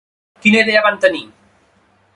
[0.45, 1.23] Quina idea van tenir?